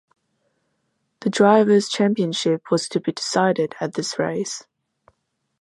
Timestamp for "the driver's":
1.19-1.87